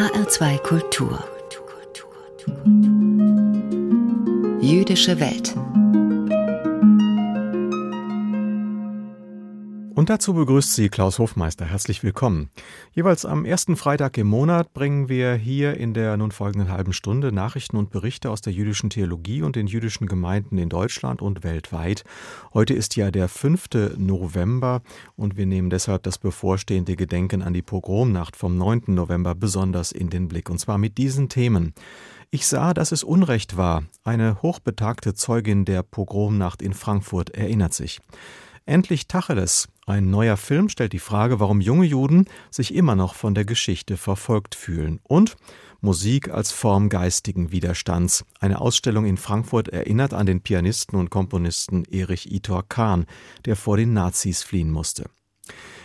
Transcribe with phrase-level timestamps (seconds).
[0.00, 1.18] HR2 Kultur.
[4.62, 5.54] Jüdische Welt.
[10.10, 11.64] Dazu begrüßt Sie Klaus Hofmeister.
[11.64, 12.50] Herzlich willkommen.
[12.90, 17.30] Jeweils am ersten Freitag im Monat bringen wir hier in der nun folgenden halben Stunde
[17.30, 22.02] Nachrichten und Berichte aus der jüdischen Theologie und den jüdischen Gemeinden in Deutschland und weltweit.
[22.52, 23.68] Heute ist ja der 5.
[23.98, 24.82] November
[25.14, 28.86] und wir nehmen deshalb das bevorstehende Gedenken an die Pogromnacht vom 9.
[28.88, 30.50] November besonders in den Blick.
[30.50, 31.72] Und zwar mit diesen Themen.
[32.32, 33.84] Ich sah, dass es Unrecht war.
[34.02, 38.00] Eine hochbetagte Zeugin der Pogromnacht in Frankfurt erinnert sich.
[38.66, 39.68] Endlich Tacheles.
[39.90, 43.96] Ein neuer Film stellt die Frage, warum junge Juden sich immer noch von der Geschichte
[43.96, 45.00] verfolgt fühlen.
[45.02, 45.36] Und
[45.80, 48.24] Musik als Form geistigen Widerstands.
[48.38, 53.04] Eine Ausstellung in Frankfurt erinnert an den Pianisten und Komponisten Erich Itor Kahn,
[53.46, 55.10] der vor den Nazis fliehen musste.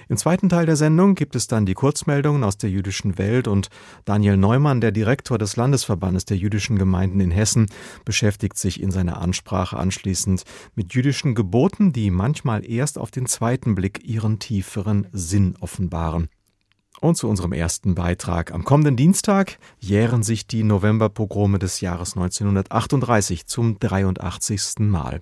[0.07, 3.69] Im zweiten Teil der Sendung gibt es dann die Kurzmeldungen aus der jüdischen Welt und
[4.05, 7.67] Daniel Neumann, der Direktor des Landesverbandes der jüdischen Gemeinden in Hessen,
[8.03, 10.43] beschäftigt sich in seiner Ansprache anschließend
[10.75, 16.29] mit jüdischen Geboten, die manchmal erst auf den zweiten Blick ihren tieferen Sinn offenbaren.
[17.01, 18.53] Und zu unserem ersten Beitrag.
[18.53, 24.79] Am kommenden Dienstag jähren sich die Novemberpogrome des Jahres 1938 zum 83.
[24.79, 25.21] Mal.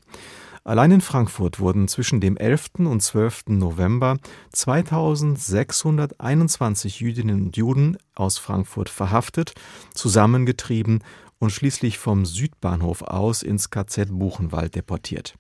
[0.66, 2.86] Allein in Frankfurt wurden zwischen dem 11.
[2.86, 3.48] und 12.
[3.48, 4.18] November
[4.54, 9.56] 2621 Jüdinnen und Juden aus Frankfurt verhaftet,
[9.94, 11.04] zusammengetrieben
[11.38, 15.36] und schließlich vom Südbahnhof aus ins KZ Buchenwald deportiert.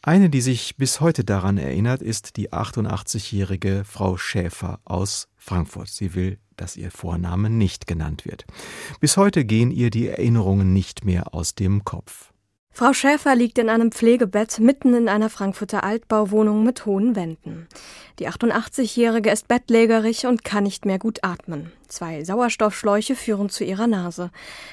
[0.00, 5.88] Eine, die sich bis heute daran erinnert, ist die 88-jährige Frau Schäfer aus Frankfurt.
[5.88, 8.46] Sie will, dass ihr Vorname nicht genannt wird.
[9.00, 12.32] Bis heute gehen ihr die Erinnerungen nicht mehr aus dem Kopf.
[12.78, 17.68] Frau Schäfer liegt in einem Pflegebett mitten in einer Frankfurter Altbauwohnung mit hohen Wänden.
[18.18, 21.72] Die 88-Jährige ist bettlägerig und kann nicht mehr gut atmen.
[21.88, 24.30] Zwei Sauerstoffschläuche führen zu ihrer Nase.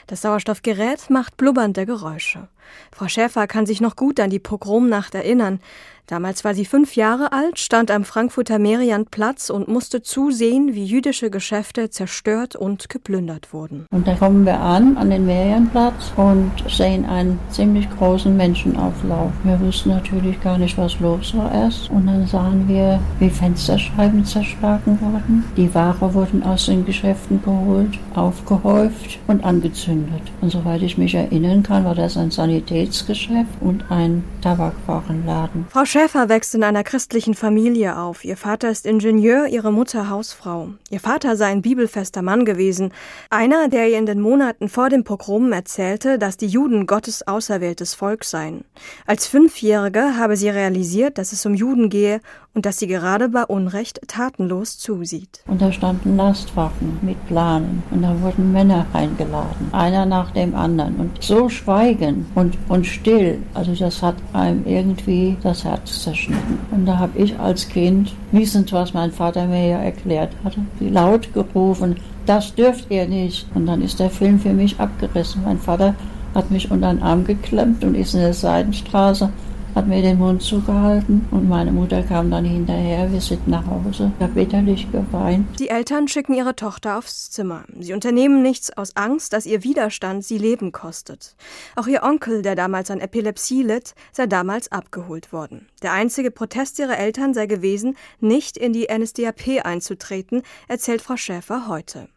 [0.08, 2.50] Das Sauerstoffgerät macht blubbernde Geräusche.
[2.92, 5.62] Frau Schäfer kann sich noch gut an die Pogromnacht erinnern.
[6.08, 11.30] Damals war sie fünf Jahre alt, stand am Frankfurter Merianplatz und musste zusehen, wie jüdische
[11.30, 13.86] Geschäfte zerstört und geplündert wurden.
[13.90, 19.32] Und da kommen wir an, an den Merianplatz und sehen einen ziemlich großen Menschenauflauf.
[19.44, 21.90] Wir wussten natürlich gar nicht, was los war erst.
[21.90, 25.46] Und dann sahen wir, wie Fensterscheiben zerschlagen wurden.
[25.56, 30.22] Die Ware wurden aus den Geschäften geholt, aufgehäuft und angezündet.
[30.42, 35.66] Und soweit ich mich erinnern kann, war das ein Sanitätsgeschäft und ein Tabakwarenladen.
[35.70, 38.26] Frau Schäfer wächst in einer christlichen Familie auf.
[38.26, 40.70] Ihr Vater ist Ingenieur, ihre Mutter Hausfrau.
[40.90, 42.92] Ihr Vater sei ein bibelfester Mann gewesen.
[43.30, 47.94] Einer, der ihr in den Monaten vor dem Pogrom erzählte, dass die Juden Gottes auserwähltes
[47.94, 48.66] Volk seien.
[49.06, 52.22] Als Fünfjährige habe sie realisiert, dass es um Juden gehe
[52.56, 55.44] und dass sie gerade bei Unrecht tatenlos zusieht.
[55.48, 60.96] Und da standen Lastwaffen mit Planen und da wurden Männer eingeladen, einer nach dem anderen
[60.98, 66.60] und so schweigen und, und still, also das hat einem irgendwie das Herz zerschnitten.
[66.72, 71.34] Und da habe ich als Kind, wissend, was mein Vater mir ja erklärt hatte, laut
[71.34, 73.48] gerufen, das dürft ihr nicht.
[73.54, 75.44] Und dann ist der Film für mich abgerissen.
[75.44, 75.96] Mein Vater
[76.34, 79.30] hat mich unter den Arm geklemmt und ist in der Seitenstraße
[79.76, 83.12] hat mir den Mund zugehalten und meine Mutter kam dann hinterher.
[83.12, 84.12] Wir sind nach Hause.
[84.18, 85.60] Ich habe bitterlich geweint.
[85.60, 87.64] Die Eltern schicken ihre Tochter aufs Zimmer.
[87.80, 91.36] Sie unternehmen nichts aus Angst, dass ihr Widerstand sie Leben kostet.
[91.76, 95.68] Auch ihr Onkel, der damals an Epilepsie litt, sei damals abgeholt worden.
[95.82, 101.68] Der einzige Protest ihrer Eltern sei gewesen, nicht in die NSDAP einzutreten, erzählt Frau Schäfer
[101.68, 102.08] heute.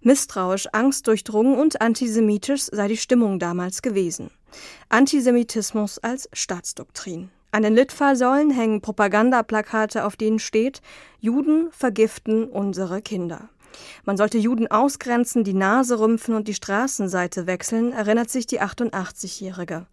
[0.00, 4.30] Misstrauisch, angstdurchdrungen und antisemitisch sei die Stimmung damals gewesen.
[4.88, 7.30] Antisemitismus als Staatsdoktrin.
[7.50, 10.82] An den Litfaßsäulen hängen Propagandaplakate, auf denen steht
[11.20, 13.48] Juden vergiften unsere Kinder.
[14.04, 19.86] Man sollte Juden ausgrenzen, die Nase rümpfen und die Straßenseite wechseln, erinnert sich die 88-Jährige.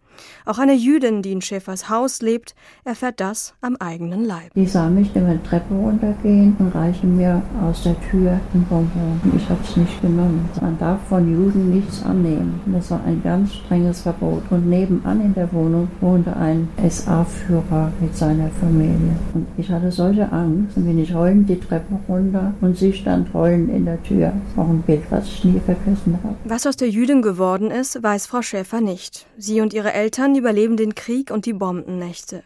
[0.44, 2.54] Auch eine Jüdin, die in Schäfers Haus lebt,
[2.84, 4.52] erfährt das am eigenen Leib.
[4.54, 9.20] Die sah mich immer Treppe runtergehen und reichen mir aus der Tür ein Bonbon.
[9.24, 10.48] Und ich habe es nicht genommen.
[10.60, 12.60] Man darf von Juden nichts annehmen.
[12.66, 14.42] Das war ein ganz strenges Verbot.
[14.50, 19.16] Und nebenan in der Wohnung wohnte ein SA-Führer mit seiner Familie.
[19.34, 20.76] Und ich hatte solche Angst.
[20.76, 24.32] Dann bin ich heulend die Treppe runter und sie stand heulend in der Tür.
[24.56, 26.36] Auch ein Bild, was ich nie vergessen habe.
[26.44, 29.26] Was aus der Jüdin geworden ist, weiß Frau Schäfer nicht.
[29.36, 32.44] Sie und ihre Eltern Eltern überleben den Krieg und die Bombennächte.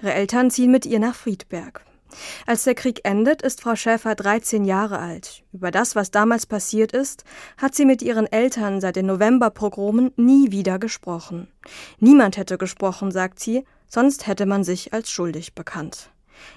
[0.00, 1.84] Ihre Eltern ziehen mit ihr nach Friedberg.
[2.46, 5.42] Als der Krieg endet, ist Frau Schäfer 13 Jahre alt.
[5.52, 7.24] Über das, was damals passiert ist,
[7.58, 11.48] hat sie mit ihren Eltern seit den Novemberpogromen nie wieder gesprochen.
[11.98, 16.08] Niemand hätte gesprochen, sagt sie, sonst hätte man sich als schuldig bekannt.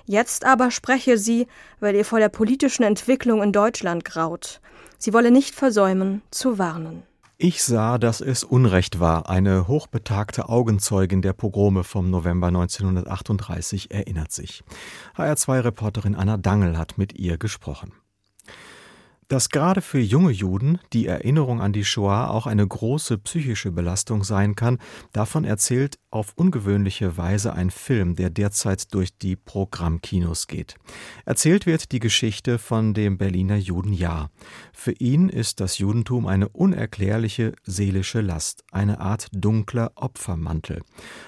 [0.06, 1.48] Jetzt aber spreche sie,
[1.82, 4.62] weil ihr vor der politischen Entwicklung in Deutschland graut.
[5.00, 7.04] Sie wolle nicht versäumen, zu warnen.
[7.38, 9.30] Ich sah, dass es Unrecht war.
[9.30, 14.64] Eine hochbetagte Augenzeugin der Pogrome vom November 1938 erinnert sich.
[15.18, 17.92] HR2-Reporterin Anna Dangel hat mit ihr gesprochen.
[19.28, 24.24] Dass gerade für junge Juden die Erinnerung an die Shoah auch eine große psychische Belastung
[24.24, 24.78] sein kann,
[25.14, 30.76] davon erzählt auf ungewöhnliche Weise ein Film, der derzeit durch die Programmkinos geht.
[31.26, 34.30] Erzählt wird die Geschichte von dem Berliner Judenjahr.
[34.72, 40.84] Für ihn ist das Judentum eine unerklärliche seelische Last, eine Art dunkler Opfermantel.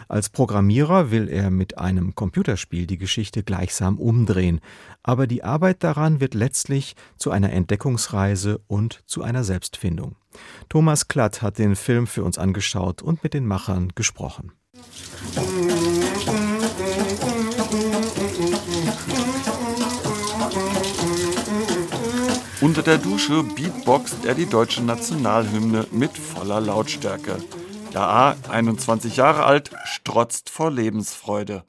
[0.07, 4.61] Als Programmierer will er mit einem Computerspiel die Geschichte gleichsam umdrehen,
[5.03, 7.51] aber die Arbeit daran wird letztlich zu einer
[7.88, 10.18] Entdeckungsreise und zu einer Selbstfindung.
[10.68, 14.51] Thomas Klatt hat den Film für uns angeschaut und mit den Machern gesprochen.
[22.60, 27.38] Unter der Dusche beatboxt er die deutsche Nationalhymne mit voller Lautstärke.
[27.94, 31.63] Ja, 21 Jahre alt, strotzt vor Lebensfreude.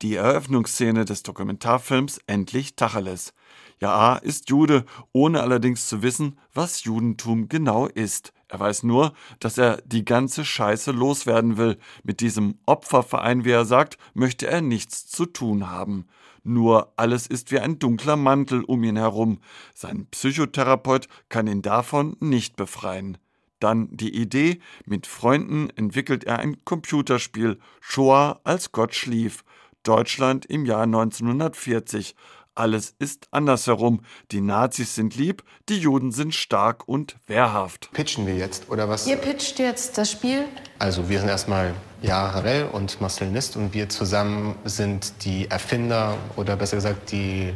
[0.00, 3.34] Die Eröffnungsszene des Dokumentarfilms Endlich Tacheles.
[3.80, 8.34] Ja, ist Jude, ohne allerdings zu wissen, was Judentum genau ist.
[8.48, 11.78] Er weiß nur, dass er die ganze Scheiße loswerden will.
[12.02, 16.06] Mit diesem Opferverein, wie er sagt, möchte er nichts zu tun haben.
[16.42, 19.38] Nur alles ist wie ein dunkler Mantel um ihn herum.
[19.74, 23.18] Sein Psychotherapeut kann ihn davon nicht befreien.
[23.60, 29.44] Dann die Idee, mit Freunden entwickelt er ein Computerspiel, Shoah als Gott schlief.
[29.82, 32.14] Deutschland im Jahr 1940.
[32.60, 34.02] Alles ist andersherum.
[34.32, 37.88] Die Nazis sind lieb, die Juden sind stark und wehrhaft.
[37.94, 39.06] Pitchen wir jetzt, oder was?
[39.06, 40.44] Ihr pitcht jetzt das Spiel?
[40.78, 41.72] Also wir sind erstmal
[42.02, 47.54] Ja Harel und Marcel Nist und wir zusammen sind die Erfinder oder besser gesagt die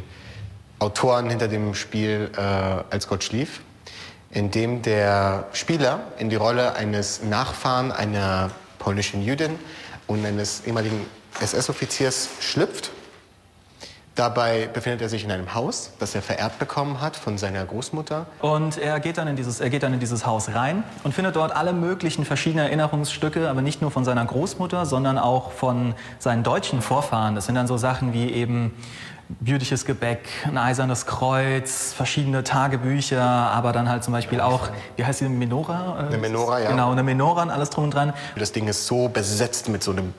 [0.79, 3.61] Autoren hinter dem Spiel äh, Als Gott schlief,
[4.31, 8.49] in dem der Spieler in die Rolle eines Nachfahren einer
[8.79, 9.59] polnischen Jüdin
[10.07, 11.05] und eines ehemaligen
[11.39, 12.89] SS-Offiziers schlüpft.
[14.15, 18.27] Dabei befindet er sich in einem Haus, das er vererbt bekommen hat von seiner Großmutter.
[18.39, 21.35] Und er geht, dann in dieses, er geht dann in dieses Haus rein und findet
[21.35, 26.43] dort alle möglichen verschiedenen Erinnerungsstücke, aber nicht nur von seiner Großmutter, sondern auch von seinen
[26.43, 27.35] deutschen Vorfahren.
[27.35, 28.73] Das sind dann so Sachen wie eben
[29.43, 35.21] jüdisches Gebäck, ein eisernes Kreuz, verschiedene Tagebücher, aber dann halt zum Beispiel auch, wie heißt
[35.21, 35.97] die, Menora?
[36.07, 36.69] Eine Menora, ja.
[36.69, 38.13] Genau, eine Menora und alles drum und dran.
[38.37, 40.13] Das Ding ist so besetzt mit so einem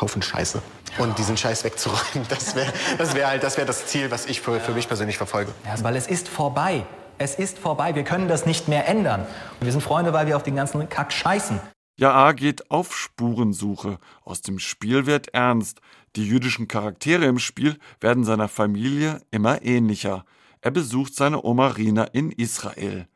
[0.00, 0.62] Haufen Scheiße.
[0.98, 4.40] Und diesen Scheiß wegzuräumen, das wäre das wär halt das, wär das Ziel, was ich
[4.40, 5.52] für, für mich persönlich verfolge.
[5.64, 6.84] Ja, weil es ist vorbei.
[7.18, 7.94] Es ist vorbei.
[7.94, 9.26] Wir können das nicht mehr ändern.
[9.60, 11.60] Wir sind Freunde, weil wir auf den ganzen Kack scheißen.
[11.98, 13.98] Ja geht auf Spurensuche.
[14.24, 15.80] Aus dem Spiel wird ernst.
[16.14, 20.24] Die jüdischen Charaktere im Spiel werden seiner Familie immer ähnlicher.
[20.60, 23.06] Er besucht seine Oma Rina in Israel.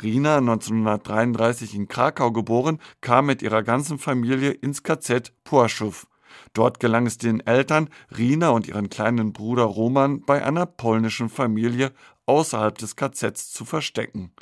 [0.00, 6.06] Rina, 1933 in Krakau geboren, kam mit ihrer ganzen Familie ins KZ Porschow.
[6.52, 11.92] Dort gelang es den Eltern, Rina und ihren kleinen Bruder Roman bei einer polnischen Familie
[12.26, 14.32] außerhalb des KZs zu verstecken,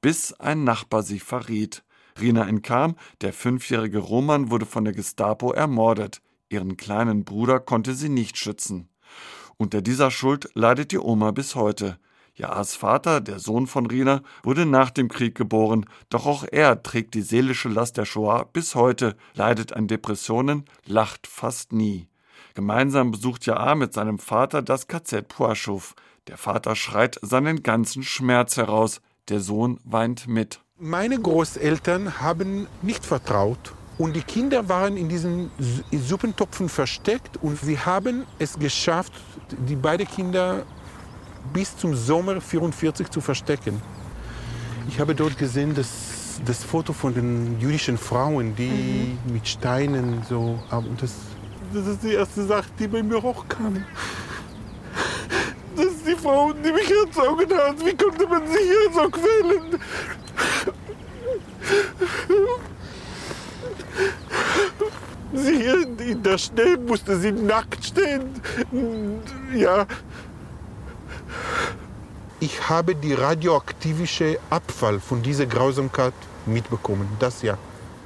[0.00, 1.84] bis ein Nachbar sie verriet.
[2.20, 6.20] Rina entkam, der fünfjährige Roman wurde von der Gestapo ermordet.
[6.50, 8.88] Ihren kleinen Bruder konnte sie nicht schützen.
[9.56, 11.98] Unter dieser Schuld leidet die Oma bis heute.
[12.34, 17.12] Jaas Vater, der Sohn von Rina, wurde nach dem Krieg geboren, doch auch er trägt
[17.12, 22.08] die seelische Last der Shoah bis heute, leidet an Depressionen, lacht fast nie.
[22.54, 25.94] Gemeinsam besucht Jaa mit seinem Vater das KZ Puaschow.
[26.26, 30.60] Der Vater schreit seinen ganzen Schmerz heraus, der Sohn weint mit.
[30.78, 35.50] Meine Großeltern haben nicht vertraut und die Kinder waren in diesen
[35.92, 39.12] Suppentopfen versteckt und wir haben es geschafft,
[39.68, 40.64] die beiden Kinder
[41.52, 43.80] bis zum Sommer 44 zu verstecken.
[44.88, 49.32] Ich habe dort gesehen, dass das Foto von den jüdischen Frauen, die mhm.
[49.32, 50.58] mit Steinen so.
[51.00, 51.12] Das,
[51.72, 53.84] das ist die erste Sache, die bei mir hochkam.
[55.76, 57.84] Das ist die Frau, die mich erzogen hat.
[57.84, 59.80] Wie konnte man sie hier so quälen?
[65.34, 68.40] Sie hier in der Schnee musste sie nackt stehen.
[69.54, 69.86] Ja,
[72.40, 77.06] ich habe die radioaktivische Abfall von dieser Grausamkeit mitbekommen.
[77.20, 77.56] Das ja.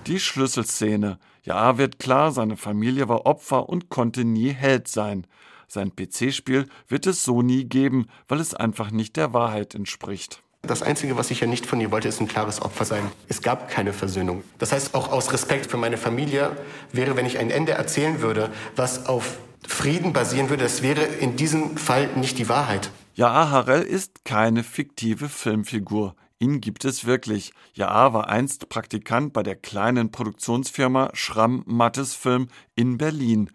[0.07, 1.19] Die Schlüsselszene.
[1.43, 5.27] Ja, wird klar, seine Familie war Opfer und konnte nie Held sein.
[5.69, 10.43] Sein PC-Spiel wird es so nie geben, weil es einfach nicht der Wahrheit entspricht.
[10.63, 13.11] Das Einzige, was ich ja nicht von ihr wollte, ist ein klares Opfer sein.
[13.29, 14.43] Es gab keine Versöhnung.
[14.59, 16.57] Das heißt, auch aus Respekt für meine Familie
[16.93, 21.37] wäre, wenn ich ein Ende erzählen würde, was auf Frieden basieren würde, das wäre in
[21.37, 22.91] diesem Fall nicht die Wahrheit.
[23.19, 26.15] Ja, Harel ist keine fiktive Filmfigur.
[26.39, 27.55] Ihn gibt es wirklich.
[27.73, 33.51] Ja war einst Praktikant bei der kleinen Produktionsfirma Schramm Mattes Film in Berlin.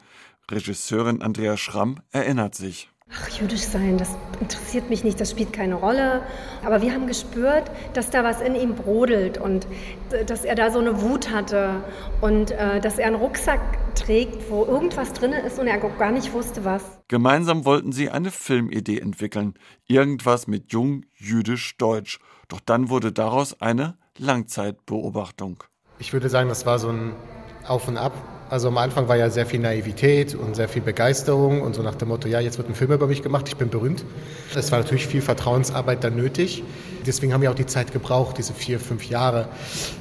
[0.49, 2.89] Regisseurin Andrea Schramm erinnert sich.
[3.13, 6.23] Ach, jüdisch sein, das interessiert mich nicht, das spielt keine Rolle.
[6.63, 9.67] Aber wir haben gespürt, dass da was in ihm brodelt und
[10.11, 11.83] äh, dass er da so eine Wut hatte
[12.21, 13.59] und äh, dass er einen Rucksack
[13.95, 16.83] trägt, wo irgendwas drin ist und er gar nicht wusste, was.
[17.09, 19.55] Gemeinsam wollten sie eine Filmidee entwickeln.
[19.87, 22.19] Irgendwas mit jung, jüdisch, deutsch.
[22.47, 25.63] Doch dann wurde daraus eine Langzeitbeobachtung.
[25.99, 27.13] Ich würde sagen, das war so ein
[27.67, 28.13] Auf und Ab
[28.51, 31.95] also am Anfang war ja sehr viel Naivität und sehr viel Begeisterung und so nach
[31.95, 34.03] dem Motto, ja, jetzt wird ein Film über mich gemacht, ich bin berühmt.
[34.53, 36.61] Es war natürlich viel Vertrauensarbeit dann nötig.
[37.07, 39.47] Deswegen haben wir auch die Zeit gebraucht, diese vier, fünf Jahre.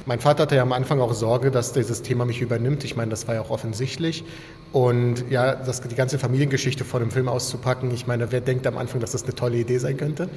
[0.05, 2.83] Mein Vater hatte ja am Anfang auch Sorge, dass dieses Thema mich übernimmt.
[2.83, 4.25] Ich meine, das war ja auch offensichtlich.
[4.73, 8.77] Und ja, das, die ganze Familiengeschichte vor dem Film auszupacken, ich meine, wer denkt am
[8.77, 10.27] Anfang, dass das eine tolle Idee sein könnte?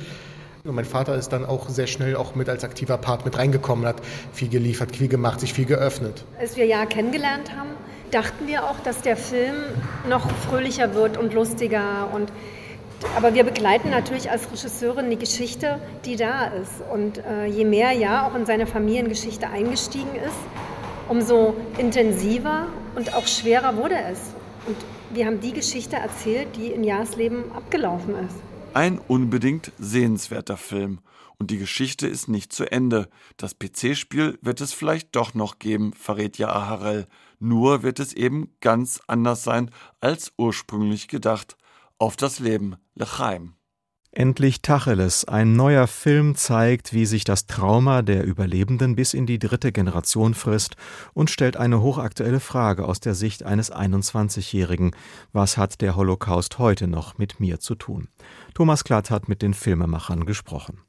[0.63, 3.85] Und mein Vater ist dann auch sehr schnell auch mit als aktiver Part mit reingekommen,
[3.87, 3.97] hat
[4.33, 6.25] viel geliefert, viel gemacht, sich viel geöffnet.
[6.39, 7.71] Als wir ja kennengelernt haben,
[8.11, 9.57] dachten wir auch, dass der Film
[10.09, 12.11] noch fröhlicher wird und lustiger.
[12.13, 12.33] Und,
[13.17, 16.73] aber wir begleiten natürlich als Regisseurin die Geschichte, die da ist.
[16.93, 20.37] Und äh, je mehr ja auch in seine Familiengeschichte eingestiegen ist,
[21.09, 24.21] umso intensiver und auch schwerer wurde es.
[24.67, 24.77] Und
[25.13, 28.37] wir haben die Geschichte erzählt, die in Jahrs Leben abgelaufen ist.
[28.73, 31.01] Ein unbedingt sehenswerter Film.
[31.39, 33.09] Und die Geschichte ist nicht zu Ende.
[33.37, 37.07] Das PC-Spiel wird es vielleicht doch noch geben, verrät ja Harel.
[37.45, 39.71] Nur wird es eben ganz anders sein
[40.01, 41.59] als ursprünglich gedacht.
[41.99, 43.53] Auf das Leben, Lechaim.
[44.13, 45.27] Endlich Tacheles.
[45.27, 50.33] Ein neuer Film zeigt, wie sich das Trauma der Überlebenden bis in die dritte Generation
[50.33, 50.77] frisst
[51.13, 54.93] und stellt eine hochaktuelle Frage aus der Sicht eines 21-Jährigen.
[55.35, 58.09] Was hat der Holocaust heute noch mit mir zu tun?
[58.55, 60.81] Thomas Klatt hat mit den Filmemachern gesprochen.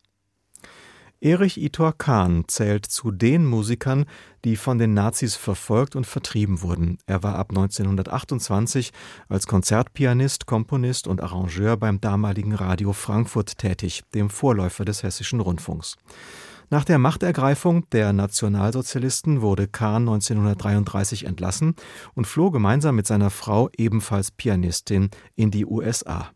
[1.25, 4.05] Erich Itor Kahn zählt zu den Musikern,
[4.43, 6.99] die von den Nazis verfolgt und vertrieben wurden.
[7.07, 8.93] Er war ab 1928
[9.27, 15.95] als Konzertpianist, Komponist und Arrangeur beim damaligen Radio Frankfurt tätig, dem Vorläufer des Hessischen Rundfunks.
[16.69, 21.73] Nach der Machtergreifung der Nationalsozialisten wurde Kahn 1933 entlassen
[22.13, 26.34] und floh gemeinsam mit seiner Frau, ebenfalls Pianistin, in die USA.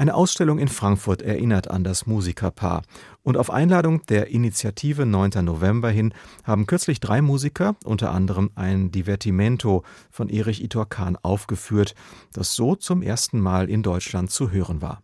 [0.00, 2.82] Eine Ausstellung in Frankfurt erinnert an das Musikerpaar.
[3.24, 5.44] Und auf Einladung der Initiative 9.
[5.44, 6.14] November hin
[6.44, 11.96] haben kürzlich drei Musiker, unter anderem ein Divertimento von Erich Itor Kahn, aufgeführt,
[12.32, 15.02] das so zum ersten Mal in Deutschland zu hören war.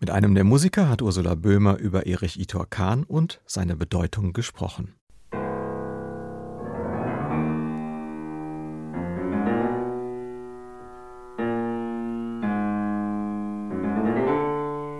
[0.00, 4.96] Mit einem der Musiker hat Ursula Böhmer über Erich Itor Kahn und seine Bedeutung gesprochen.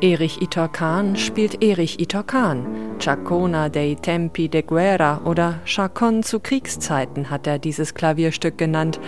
[0.03, 2.67] Erich Itorkan spielt Erich Itorkan.
[2.99, 9.01] Chacona dei Tempi de Guerra oder Chacon zu Kriegszeiten hat er dieses Klavierstück genannt.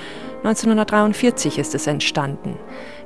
[0.45, 2.57] 1943 ist es entstanden.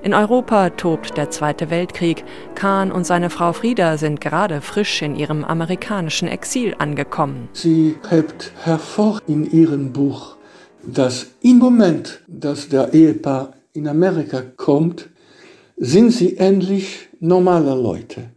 [0.01, 2.25] In Europa tobt der Zweite Weltkrieg.
[2.55, 7.49] Kahn und seine Frau Frieda sind gerade frisch in ihrem amerikanischen Exil angekommen.
[7.53, 10.37] Sie hebt hervor in ihrem Buch,
[10.85, 15.09] dass im Moment, dass der Ehepaar in Amerika kommt,
[15.77, 18.31] sind sie endlich normale Leute.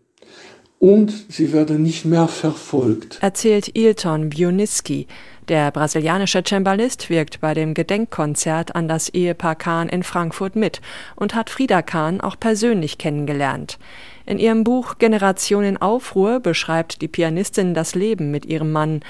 [0.80, 3.18] Und sie werden nicht mehr verfolgt.
[3.22, 5.08] Erzählt Ilton Bioniski.
[5.48, 10.82] Der brasilianische Cembalist wirkt bei dem Gedenkkonzert an das Ehepaar Kahn in Frankfurt mit
[11.15, 13.77] und hat Frieda Kahn auch persönlich kennengelernt.
[14.25, 19.01] In ihrem Buch Generation in Aufruhr beschreibt die Pianistin das Leben mit ihrem Mann.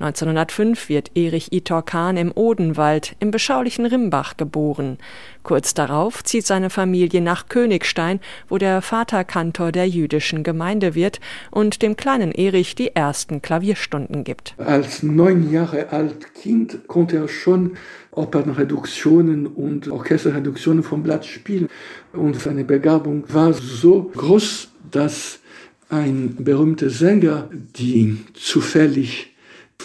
[0.00, 4.98] 1905 wird Erich Itor Kahn im Odenwald im beschaulichen Rimbach geboren.
[5.42, 11.18] Kurz darauf zieht seine Familie nach Königstein, wo der Vater Kantor der jüdischen Gemeinde wird
[11.50, 14.54] und dem kleinen Erich die ersten Klavierstunden gibt.
[14.58, 17.76] Als neun Jahre alt Kind konnte er schon
[18.12, 21.68] Opernreduktionen und Orchesterreduktionen vom Blatt spielen.
[22.12, 25.40] Und seine Begabung war so groß, dass
[25.88, 29.34] ein berühmter Sänger, die zufällig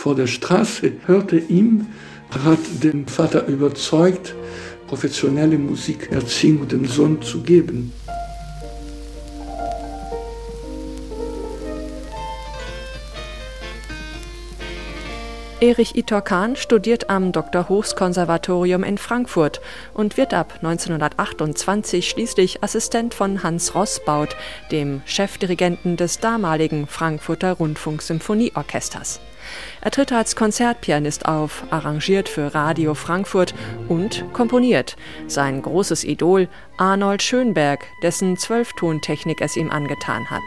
[0.04, 1.88] vor der Straße, hörte ihm,
[2.44, 4.36] hat den Vater überzeugt,
[4.86, 7.94] professionelle Musikerziehung dem Sohn zu geben.
[15.62, 17.70] Erich Itor Kahn studiert am Dr.
[17.70, 19.62] Hochs Konservatorium in Frankfurt
[19.94, 24.36] und wird ab 1928 schließlich Assistent von Hans Rossbaut,
[24.70, 29.22] dem Chefdirigenten des damaligen Frankfurter Rundfunksymphonieorchesters.
[29.84, 33.54] Er tritt als Konzertpianist auf, arrangiert für Radio Frankfurt
[33.90, 34.96] und komponiert.
[35.28, 36.48] Sein großes Idol
[36.78, 40.42] Arnold Schönberg, dessen Zwölftontechnik es ihm angetan hat.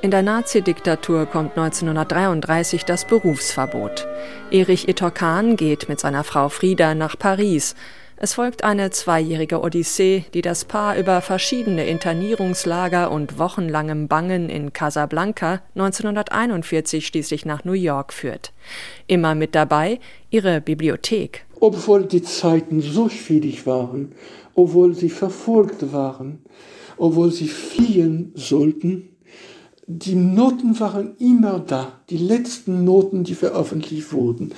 [0.00, 4.08] In der Nazi-Diktatur kommt 1933 das Berufsverbot.
[4.50, 7.74] Erich Ittorkan geht mit seiner Frau Frieda nach Paris.
[8.16, 14.72] Es folgt eine zweijährige Odyssee, die das Paar über verschiedene Internierungslager und wochenlangem Bangen in
[14.72, 18.52] Casablanca 1941 schließlich nach New York führt.
[19.06, 19.98] Immer mit dabei
[20.30, 21.46] ihre Bibliothek.
[21.58, 24.12] Obwohl die Zeiten so schwierig waren,
[24.54, 26.44] obwohl sie verfolgt waren,
[26.96, 29.08] obwohl sie fliehen sollten,
[29.86, 34.52] die Noten waren immer da, die letzten Noten, die veröffentlicht wurden.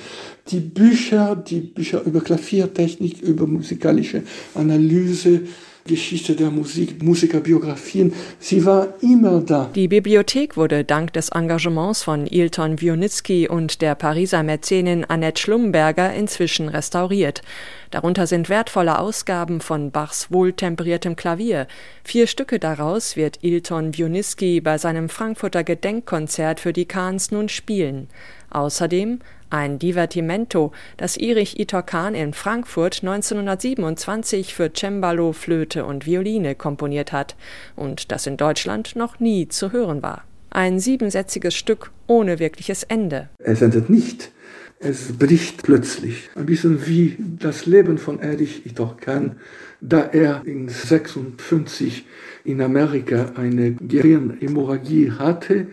[0.51, 4.23] Die Bücher, die Bücher über Klaviertechnik, über musikalische
[4.55, 5.41] Analyse,
[5.87, 8.15] Geschichte der Musik, Musikerbiografien.
[8.39, 9.71] Sie war immer da.
[9.75, 16.15] Die Bibliothek wurde dank des Engagements von Ilton Wionitzki und der Pariser Mäzenin Annette Schlumberger
[16.15, 17.43] inzwischen restauriert.
[17.91, 21.67] Darunter sind wertvolle Ausgaben von Bachs wohltemperiertem Klavier.
[22.03, 28.09] Vier Stücke daraus wird Ilton Wionitzki bei seinem Frankfurter Gedenkkonzert für die Kahns nun spielen.
[28.55, 29.19] Außerdem
[29.51, 37.35] ein Divertimento, das Erich Itorkan in Frankfurt 1927 für Cembalo, Flöte und Violine komponiert hat
[37.75, 40.25] und das in Deutschland noch nie zu hören war.
[40.51, 43.29] Ein siebensätziges Stück ohne wirkliches Ende.
[43.39, 44.31] Es endet nicht.
[44.79, 46.31] Es bricht plötzlich.
[46.37, 49.37] Ein bisschen wie das Leben von Erich Itorkan,
[49.81, 52.07] da er in 56
[52.45, 55.69] in Amerika eine Gehirnhämorrhagie hatte,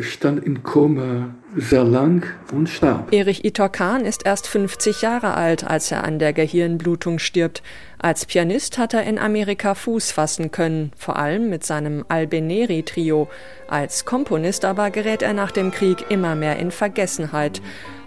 [0.00, 3.12] stand in Koma sehr lang und starb.
[3.12, 7.62] Erich Itorkan ist erst 50 Jahre alt, als er an der Gehirnblutung stirbt.
[7.98, 13.28] Als Pianist hat er in Amerika Fuß fassen können, vor allem mit seinem Albeneri-Trio.
[13.68, 17.60] Als Komponist aber gerät er nach dem Krieg immer mehr in Vergessenheit.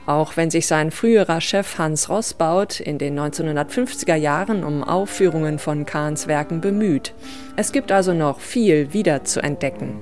[0.06, 5.86] Auch wenn sich sein früherer Chef Hans Rossbaut in den 1950er Jahren um Aufführungen von
[5.86, 7.14] Kahns Werken bemüht.
[7.56, 10.02] Es gibt also noch viel wieder zu entdecken.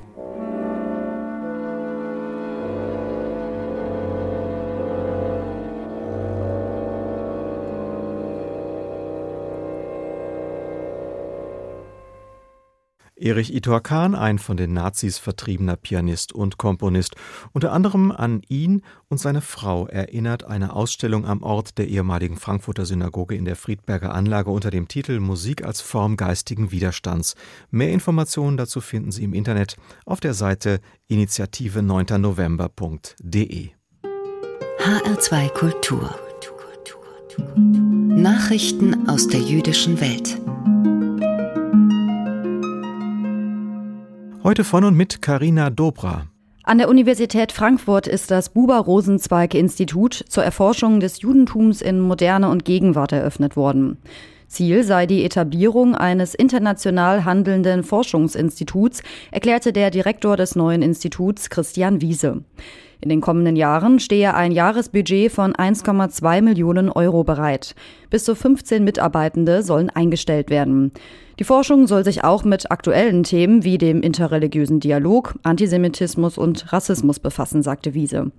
[13.22, 17.16] Erich Itor Kahn, ein von den Nazis vertriebener Pianist und Komponist.
[17.54, 22.86] Unter anderem an ihn und seine Frau erinnert eine Ausstellung am Ort der ehemaligen Frankfurter
[22.86, 27.36] Synagoge in der Friedberger Anlage unter dem Titel Musik als Form geistigen Widerstands.
[27.70, 30.80] Mehr Informationen dazu finden Sie im Internet auf der Seite
[31.10, 33.70] initiative9november.de.
[34.80, 36.16] HR2 Kultur
[38.22, 40.40] Nachrichten aus der jüdischen Welt.
[44.44, 46.26] Heute von und mit Karina Dobra.
[46.64, 53.12] An der Universität Frankfurt ist das Buber-Rosenzweig-Institut zur Erforschung des Judentums in Moderne und Gegenwart
[53.12, 53.98] eröffnet worden.
[54.48, 62.02] Ziel sei die Etablierung eines international handelnden Forschungsinstituts, erklärte der Direktor des neuen Instituts Christian
[62.02, 62.44] Wiese.
[63.02, 67.74] In den kommenden Jahren stehe ein Jahresbudget von 1,2 Millionen Euro bereit.
[68.12, 70.92] Bis zu 15 Mitarbeitende sollen eingestellt werden.
[71.40, 77.20] Die Forschung soll sich auch mit aktuellen Themen wie dem interreligiösen Dialog, Antisemitismus und Rassismus
[77.20, 78.32] befassen, sagte Wiese.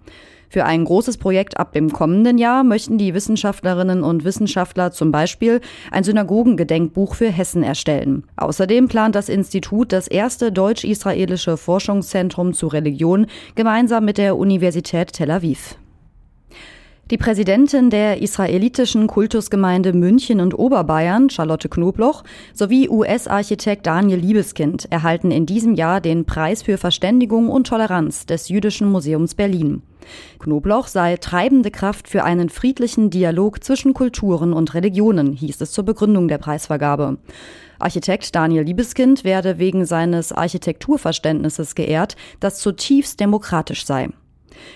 [0.53, 5.63] Für ein großes Projekt ab dem kommenden Jahr möchten die Wissenschaftlerinnen und Wissenschaftler zum Beispiel
[5.91, 8.25] ein Synagogengedenkbuch für Hessen erstellen.
[8.37, 15.31] Außerdem plant das Institut das erste deutsch-israelische Forschungszentrum zu Religion gemeinsam mit der Universität Tel
[15.31, 15.77] Aviv.
[17.13, 25.31] Die Präsidentin der israelitischen Kultusgemeinde München und Oberbayern, Charlotte Knobloch, sowie US-Architekt Daniel Liebeskind erhalten
[25.31, 29.83] in diesem Jahr den Preis für Verständigung und Toleranz des Jüdischen Museums Berlin.
[30.39, 35.85] Knobloch sei treibende Kraft für einen friedlichen Dialog zwischen Kulturen und Religionen, hieß es zur
[35.85, 37.19] Begründung der Preisvergabe.
[37.79, 44.09] Architekt Daniel Liebeskind werde wegen seines Architekturverständnisses geehrt, das zutiefst demokratisch sei.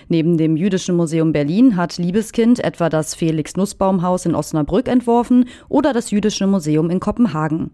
[0.07, 6.11] Neben dem Jüdischen Museum Berlin hat Liebeskind etwa das Felix-Nussbaum-Haus in Osnabrück entworfen oder das
[6.11, 7.71] Jüdische Museum in Kopenhagen.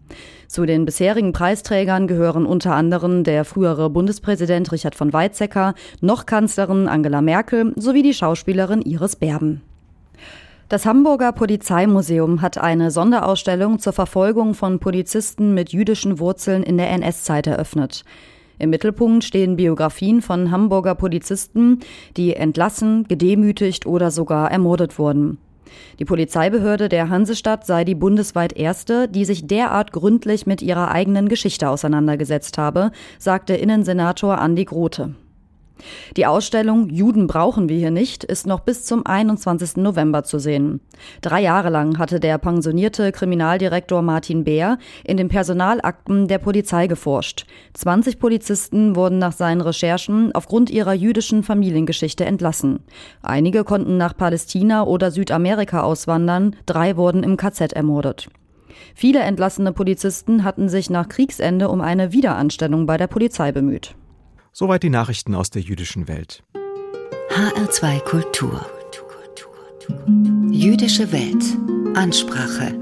[0.48, 6.88] Zu den bisherigen Preisträgern gehören unter anderem der frühere Bundespräsident Richard von Weizsäcker, noch Kanzlerin
[6.88, 9.62] Angela Merkel sowie die Schauspielerin Iris Berben.
[10.70, 16.90] Das Hamburger Polizeimuseum hat eine Sonderausstellung zur Verfolgung von Polizisten mit jüdischen Wurzeln in der
[16.90, 18.02] NS-Zeit eröffnet.
[18.58, 21.80] Im Mittelpunkt stehen Biografien von Hamburger Polizisten,
[22.16, 25.38] die entlassen, gedemütigt oder sogar ermordet wurden.
[25.98, 31.28] Die Polizeibehörde der Hansestadt sei die bundesweit erste, die sich derart gründlich mit ihrer eigenen
[31.28, 35.14] Geschichte auseinandergesetzt habe, sagte Innensenator Andi Grote.
[36.16, 39.76] Die Ausstellung Juden brauchen wir hier nicht ist noch bis zum 21.
[39.76, 40.80] November zu sehen.
[41.20, 47.46] Drei Jahre lang hatte der pensionierte Kriminaldirektor Martin Beer in den Personalakten der Polizei geforscht.
[47.74, 52.80] 20 Polizisten wurden nach seinen Recherchen aufgrund ihrer jüdischen Familiengeschichte entlassen.
[53.22, 58.28] Einige konnten nach Palästina oder Südamerika auswandern, drei wurden im KZ ermordet.
[58.94, 63.94] Viele entlassene Polizisten hatten sich nach Kriegsende um eine Wiederanstellung bei der Polizei bemüht.
[64.56, 66.44] Soweit die Nachrichten aus der jüdischen Welt.
[67.30, 68.64] HR2 Kultur.
[70.52, 71.44] Jüdische Welt.
[71.96, 72.78] Ansprache.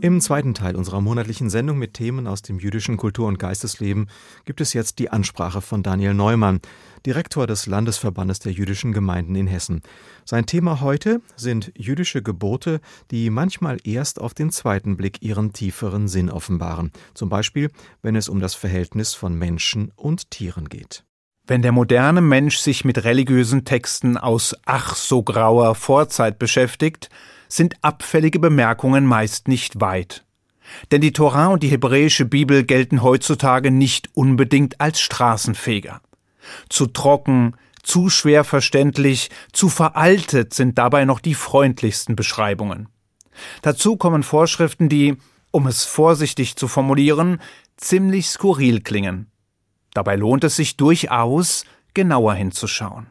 [0.00, 4.08] Im zweiten Teil unserer monatlichen Sendung mit Themen aus dem jüdischen Kultur- und Geistesleben
[4.44, 6.60] gibt es jetzt die Ansprache von Daniel Neumann,
[7.04, 9.82] Direktor des Landesverbandes der jüdischen Gemeinden in Hessen.
[10.24, 16.08] Sein Thema heute sind jüdische Gebote, die manchmal erst auf den zweiten Blick ihren tieferen
[16.08, 17.70] Sinn offenbaren, zum Beispiel
[18.02, 21.04] wenn es um das Verhältnis von Menschen und Tieren geht.
[21.46, 27.08] Wenn der moderne Mensch sich mit religiösen Texten aus ach so grauer Vorzeit beschäftigt,
[27.48, 30.24] sind abfällige Bemerkungen meist nicht weit.
[30.90, 36.00] Denn die Torah und die hebräische Bibel gelten heutzutage nicht unbedingt als Straßenfeger.
[36.68, 42.88] Zu trocken, zu schwer verständlich, zu veraltet sind dabei noch die freundlichsten Beschreibungen.
[43.62, 45.16] Dazu kommen Vorschriften, die,
[45.50, 47.40] um es vorsichtig zu formulieren,
[47.76, 49.30] ziemlich skurril klingen.
[49.94, 53.08] Dabei lohnt es sich durchaus, genauer hinzuschauen.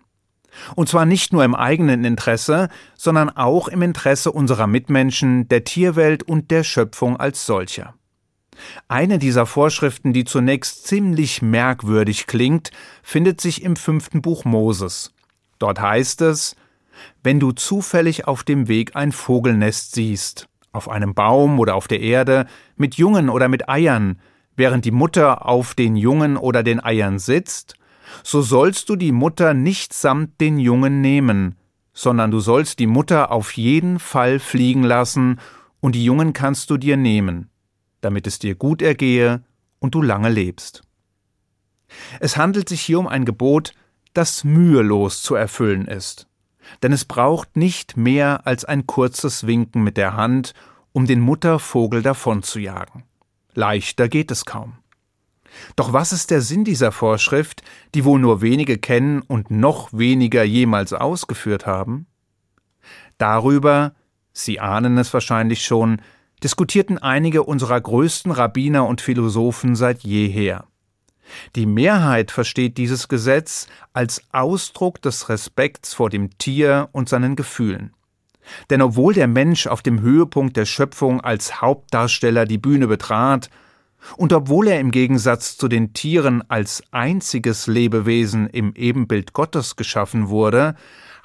[0.75, 6.23] Und zwar nicht nur im eigenen Interesse, sondern auch im Interesse unserer Mitmenschen, der Tierwelt
[6.23, 7.93] und der Schöpfung als solcher.
[8.87, 12.71] Eine dieser Vorschriften, die zunächst ziemlich merkwürdig klingt,
[13.03, 15.13] findet sich im fünften Buch Moses.
[15.59, 16.55] Dort heißt es,
[17.23, 22.01] wenn du zufällig auf dem Weg ein Vogelnest siehst, auf einem Baum oder auf der
[22.01, 24.19] Erde, mit Jungen oder mit Eiern,
[24.55, 27.75] während die Mutter auf den Jungen oder den Eiern sitzt,
[28.23, 31.55] so sollst du die Mutter nicht samt den Jungen nehmen,
[31.93, 35.39] sondern du sollst die Mutter auf jeden Fall fliegen lassen,
[35.79, 37.49] und die Jungen kannst du dir nehmen,
[38.01, 39.43] damit es dir gut ergehe
[39.79, 40.83] und du lange lebst.
[42.19, 43.73] Es handelt sich hier um ein Gebot,
[44.13, 46.27] das mühelos zu erfüllen ist,
[46.83, 50.53] denn es braucht nicht mehr als ein kurzes Winken mit der Hand,
[50.93, 53.03] um den Muttervogel davonzujagen.
[53.53, 54.73] Leichter geht es kaum.
[55.75, 57.61] Doch was ist der Sinn dieser Vorschrift,
[57.93, 62.07] die wohl nur wenige kennen und noch weniger jemals ausgeführt haben?
[63.17, 63.93] Darüber,
[64.33, 66.01] Sie ahnen es wahrscheinlich schon,
[66.43, 70.65] diskutierten einige unserer größten Rabbiner und Philosophen seit jeher.
[71.55, 77.93] Die Mehrheit versteht dieses Gesetz als Ausdruck des Respekts vor dem Tier und seinen Gefühlen.
[78.69, 83.49] Denn obwohl der Mensch auf dem Höhepunkt der Schöpfung als Hauptdarsteller die Bühne betrat
[84.17, 90.29] und obwohl er im Gegensatz zu den Tieren als einziges Lebewesen im Ebenbild Gottes geschaffen
[90.29, 90.75] wurde,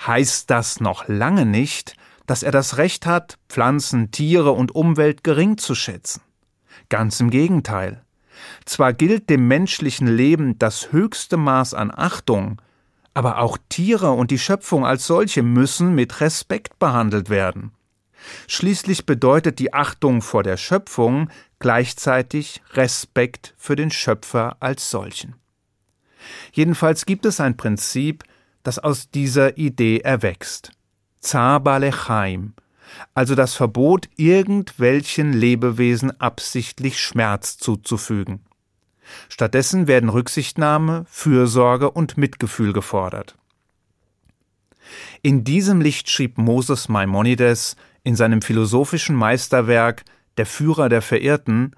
[0.07, 5.59] heißt das noch lange nicht, dass er das Recht hat, Pflanzen, Tiere und Umwelt gering
[5.59, 6.23] zu schätzen.
[6.89, 8.03] Ganz im Gegenteil.
[8.65, 12.61] Zwar gilt dem menschlichen Leben das höchste Maß an Achtung,
[13.15, 17.73] aber auch Tiere und die Schöpfung als solche müssen mit Respekt behandelt werden.
[18.47, 25.37] Schließlich bedeutet die Achtung vor der Schöpfung gleichzeitig Respekt für den Schöpfer als solchen.
[26.53, 28.25] Jedenfalls gibt es ein Prinzip,
[28.63, 30.73] das aus dieser Idee erwächst.
[31.21, 32.55] Zabalechaim,
[33.15, 38.41] also das Verbot, irgendwelchen Lebewesen absichtlich Schmerz zuzufügen.
[39.29, 43.37] Stattdessen werden Rücksichtnahme, Fürsorge und Mitgefühl gefordert.
[45.23, 50.05] In diesem Licht schrieb Moses Maimonides in seinem philosophischen Meisterwerk
[50.37, 51.75] Der Führer der Verirrten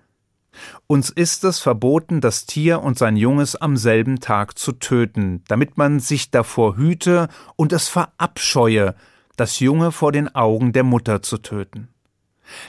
[0.87, 5.77] uns ist es verboten, das Tier und sein Junges am selben Tag zu töten, damit
[5.77, 8.95] man sich davor hüte und es verabscheue,
[9.39, 11.89] das Junge vor den Augen der Mutter zu töten.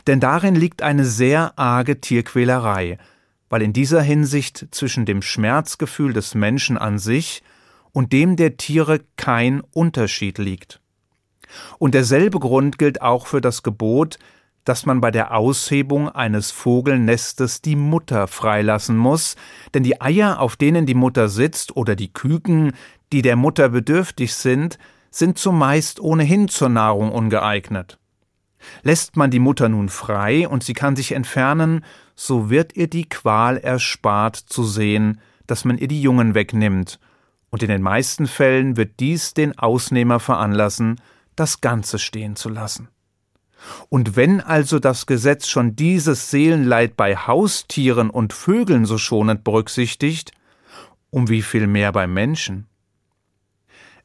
[0.08, 2.98] Denn darin liegt eine sehr arge Tierquälerei,
[3.50, 7.44] weil in dieser Hinsicht zwischen dem Schmerzgefühl des Menschen an sich
[7.92, 10.80] und dem der Tiere kein Unterschied liegt.
[11.80, 14.20] Und derselbe Grund gilt auch für das Gebot,
[14.64, 19.36] dass man bei der Aushebung eines Vogelnestes die Mutter freilassen muss,
[19.74, 22.74] denn die Eier, auf denen die Mutter sitzt, oder die Küken,
[23.12, 24.78] die der Mutter bedürftig sind,
[25.12, 28.00] sind zumeist ohnehin zur Nahrung ungeeignet.
[28.84, 31.84] Lässt man die Mutter nun frei und sie kann sich entfernen,
[32.16, 37.00] so wird ihr die Qual erspart zu sehen, dass man ihr die Jungen wegnimmt,
[37.50, 41.02] und in den meisten Fällen wird dies den Ausnehmer veranlassen,
[41.36, 42.90] das Ganze stehen zu lassen.
[43.90, 50.32] Und wenn also das Gesetz schon dieses Seelenleid bei Haustieren und Vögeln so schonend berücksichtigt,
[51.10, 52.68] um wie viel mehr bei Menschen?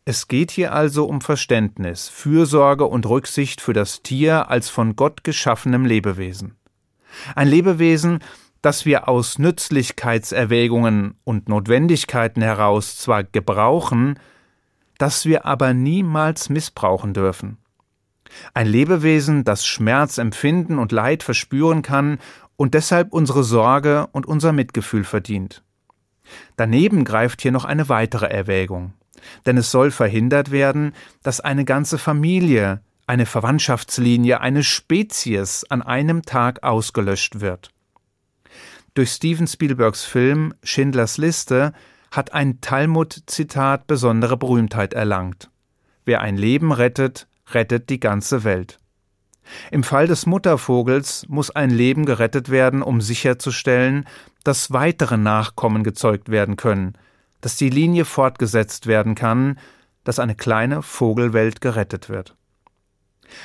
[0.07, 5.25] Es geht hier also um Verständnis, Fürsorge und Rücksicht für das Tier als von Gott
[5.25, 6.57] geschaffenem Lebewesen.
[7.35, 8.19] Ein Lebewesen,
[8.61, 14.19] das wir aus Nützlichkeitserwägungen und Notwendigkeiten heraus zwar gebrauchen,
[14.99, 17.57] das wir aber niemals missbrauchen dürfen.
[18.53, 22.19] Ein Lebewesen, das Schmerz empfinden und Leid verspüren kann
[22.57, 25.65] und deshalb unsere Sorge und unser Mitgefühl verdient.
[26.57, 28.93] Daneben greift hier noch eine weitere Erwägung
[29.47, 36.23] denn es soll verhindert werden, dass eine ganze Familie, eine Verwandtschaftslinie, eine Spezies an einem
[36.23, 37.71] Tag ausgelöscht wird.
[38.95, 41.73] Durch Steven Spielbergs Film Schindlers Liste
[42.13, 45.51] hat ein Talmud-Zitat besondere Berühmtheit erlangt.
[46.05, 48.79] Wer ein Leben rettet, rettet die ganze Welt.
[49.71, 54.07] Im Fall des Muttervogels muss ein Leben gerettet werden, um sicherzustellen,
[54.43, 56.95] dass weitere Nachkommen gezeugt werden können,
[57.45, 59.59] dass die Linie fortgesetzt werden kann,
[60.03, 62.37] dass eine kleine Vogelwelt gerettet wird.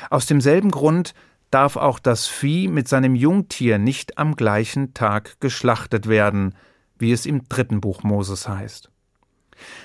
[0.09, 1.13] Aus demselben Grund
[1.51, 6.55] darf auch das Vieh mit seinem Jungtier nicht am gleichen Tag geschlachtet werden,
[6.97, 8.89] wie es im dritten Buch Moses heißt.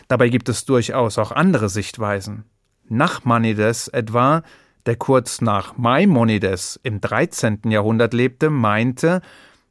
[0.07, 2.45] Dabei gibt es durchaus auch andere Sichtweisen.
[2.89, 4.45] Nachmanides etwa,
[4.87, 7.63] der kurz nach Maimonides im 13.
[7.65, 9.23] Jahrhundert lebte, meinte,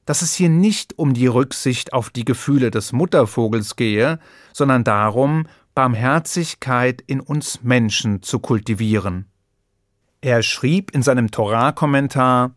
[0.05, 4.19] dass es hier nicht um die Rücksicht auf die Gefühle des Muttervogels gehe,
[4.51, 9.25] sondern darum, Barmherzigkeit in uns Menschen zu kultivieren.
[10.21, 12.55] Er schrieb in seinem Torah-Kommentar,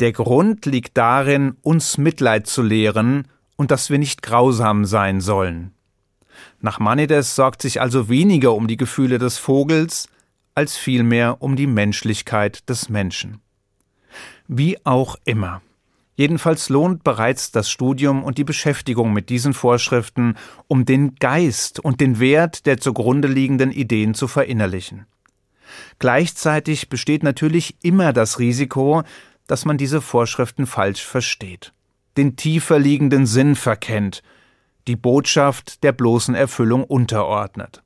[0.00, 5.72] der Grund liegt darin, uns Mitleid zu lehren und dass wir nicht grausam sein sollen.
[6.60, 10.08] Nachmanides sorgt sich also weniger um die Gefühle des Vogels,
[10.54, 13.40] als vielmehr um die Menschlichkeit des Menschen.
[14.48, 15.62] Wie auch immer.
[16.16, 22.00] Jedenfalls lohnt bereits das Studium und die Beschäftigung mit diesen Vorschriften, um den Geist und
[22.00, 25.06] den Wert der zugrunde liegenden Ideen zu verinnerlichen.
[25.98, 29.02] Gleichzeitig besteht natürlich immer das Risiko,
[29.46, 31.72] dass man diese Vorschriften falsch versteht,
[32.16, 34.22] den tiefer liegenden Sinn verkennt,
[34.88, 37.82] die Botschaft der bloßen Erfüllung unterordnet.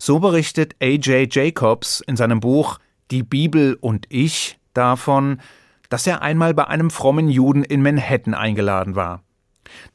[0.00, 1.32] So berichtet A.J.
[1.32, 2.78] Jacobs in seinem Buch
[3.10, 5.40] Die Bibel und ich davon,
[5.88, 9.22] dass er einmal bei einem frommen Juden in Manhattan eingeladen war.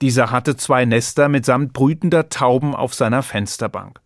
[0.01, 4.01] Dieser hatte zwei Nester mitsamt brütender Tauben auf seiner Fensterbank.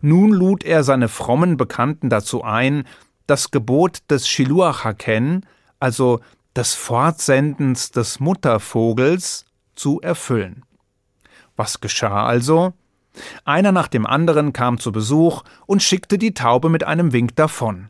[0.00, 2.84] Nun lud er seine frommen Bekannten dazu ein,
[3.26, 5.46] das Gebot des Shiluach Haken,
[5.78, 6.20] also
[6.56, 9.46] des Fortsendens des Muttervogels,
[9.76, 10.64] zu erfüllen.
[11.56, 12.72] Was geschah also?
[13.44, 17.88] Einer nach dem anderen kam zu Besuch und schickte die Taube mit einem Wink davon.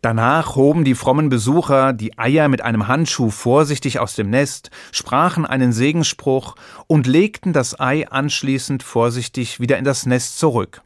[0.00, 5.44] Danach hoben die frommen Besucher die Eier mit einem Handschuh vorsichtig aus dem Nest, sprachen
[5.44, 10.82] einen Segensspruch und legten das Ei anschließend vorsichtig wieder in das Nest zurück.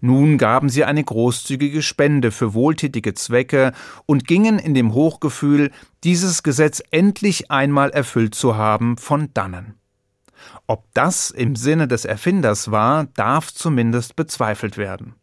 [0.00, 3.72] Nun gaben sie eine großzügige Spende für wohltätige Zwecke
[4.06, 5.70] und gingen in dem Hochgefühl,
[6.02, 9.74] dieses Gesetz endlich einmal erfüllt zu haben, von dannen.
[10.66, 15.14] Ob das im Sinne des Erfinders war, darf zumindest bezweifelt werden.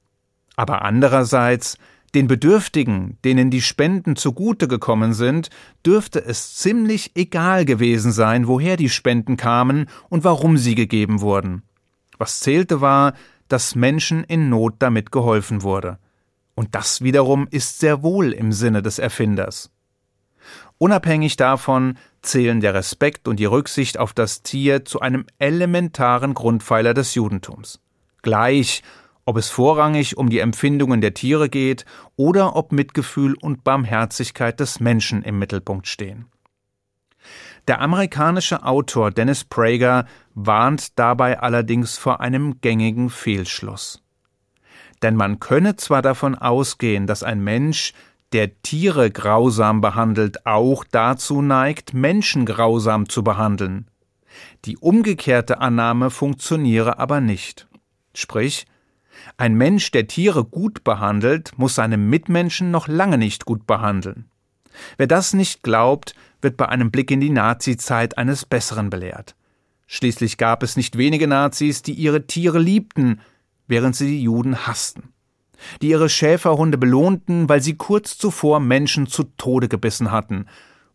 [0.55, 1.77] Aber andererseits,
[2.15, 5.49] den Bedürftigen, denen die Spenden zugute gekommen sind,
[5.85, 11.63] dürfte es ziemlich egal gewesen sein, woher die Spenden kamen und warum sie gegeben wurden.
[12.17, 13.13] Was zählte war,
[13.47, 15.97] dass Menschen in Not damit geholfen wurde.
[16.55, 19.71] Und das wiederum ist sehr wohl im Sinne des Erfinders.
[20.77, 26.93] Unabhängig davon zählen der Respekt und die Rücksicht auf das Tier zu einem elementaren Grundpfeiler
[26.93, 27.79] des Judentums.
[28.21, 28.83] Gleich
[29.25, 34.79] ob es vorrangig um die Empfindungen der Tiere geht oder ob Mitgefühl und Barmherzigkeit des
[34.79, 36.25] Menschen im Mittelpunkt stehen.
[37.67, 44.01] Der amerikanische Autor Dennis Prager warnt dabei allerdings vor einem gängigen Fehlschluss.
[45.03, 47.93] Denn man könne zwar davon ausgehen, dass ein Mensch,
[48.33, 53.87] der Tiere grausam behandelt, auch dazu neigt, Menschen grausam zu behandeln.
[54.65, 57.67] Die umgekehrte Annahme funktioniere aber nicht.
[58.13, 58.65] Sprich,
[59.37, 64.25] ein Mensch, der Tiere gut behandelt, muss seine Mitmenschen noch lange nicht gut behandeln.
[64.97, 69.35] Wer das nicht glaubt, wird bei einem Blick in die Nazizeit eines Besseren belehrt.
[69.87, 73.19] Schließlich gab es nicht wenige Nazis, die ihre Tiere liebten,
[73.67, 75.09] während sie die Juden hassten,
[75.81, 80.45] die ihre Schäferhunde belohnten, weil sie kurz zuvor Menschen zu Tode gebissen hatten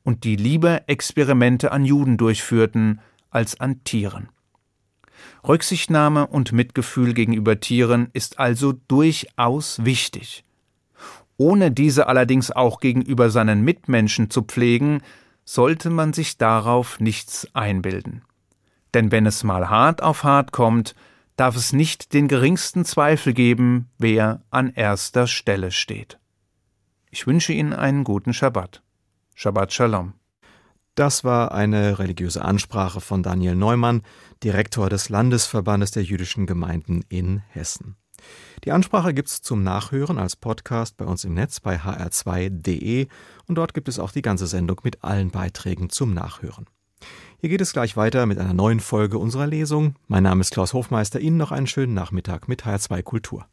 [0.02, 4.28] und die lieber Experimente an Juden durchführten als an Tieren.
[5.46, 10.44] Rücksichtnahme und Mitgefühl gegenüber Tieren ist also durchaus wichtig.
[11.38, 15.02] ohne diese allerdings auch gegenüber seinen Mitmenschen zu pflegen,
[15.44, 18.22] sollte man sich darauf nichts einbilden.
[18.94, 20.94] Denn wenn es mal hart auf hart kommt,
[21.36, 26.18] darf es nicht den geringsten Zweifel geben, wer an erster Stelle steht.
[27.10, 28.82] Ich wünsche Ihnen einen guten Schabbat.
[29.34, 30.14] Shabbat Shalom.
[30.96, 34.00] Das war eine religiöse Ansprache von Daniel Neumann,
[34.42, 37.96] Direktor des Landesverbandes der jüdischen Gemeinden in Hessen.
[38.64, 43.08] Die Ansprache gibt es zum Nachhören als Podcast bei uns im Netz bei hr2.de
[43.46, 46.64] und dort gibt es auch die ganze Sendung mit allen Beiträgen zum Nachhören.
[47.40, 49.96] Hier geht es gleich weiter mit einer neuen Folge unserer Lesung.
[50.08, 51.20] Mein Name ist Klaus Hofmeister.
[51.20, 53.46] Ihnen noch einen schönen Nachmittag mit HR2 Kultur.